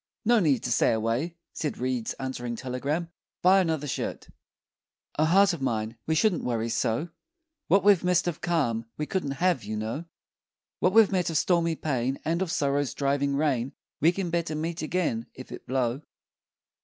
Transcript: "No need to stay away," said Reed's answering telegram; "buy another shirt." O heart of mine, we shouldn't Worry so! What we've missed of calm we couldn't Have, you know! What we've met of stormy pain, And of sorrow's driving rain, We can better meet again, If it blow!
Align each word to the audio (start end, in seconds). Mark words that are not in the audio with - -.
"No 0.25 0.39
need 0.39 0.63
to 0.63 0.71
stay 0.71 0.93
away," 0.93 1.35
said 1.53 1.77
Reed's 1.77 2.13
answering 2.13 2.55
telegram; 2.55 3.09
"buy 3.43 3.59
another 3.61 3.85
shirt." 3.85 4.29
O 5.19 5.25
heart 5.25 5.53
of 5.53 5.61
mine, 5.61 5.95
we 6.07 6.15
shouldn't 6.15 6.43
Worry 6.43 6.69
so! 6.69 7.09
What 7.67 7.83
we've 7.83 8.03
missed 8.03 8.27
of 8.27 8.41
calm 8.41 8.85
we 8.97 9.05
couldn't 9.05 9.37
Have, 9.45 9.63
you 9.63 9.77
know! 9.77 10.05
What 10.79 10.93
we've 10.93 11.11
met 11.11 11.29
of 11.29 11.37
stormy 11.37 11.75
pain, 11.75 12.17
And 12.25 12.41
of 12.41 12.49
sorrow's 12.51 12.95
driving 12.95 13.35
rain, 13.35 13.73
We 13.99 14.11
can 14.11 14.31
better 14.31 14.55
meet 14.55 14.81
again, 14.81 15.27
If 15.35 15.51
it 15.51 15.67
blow! 15.67 16.01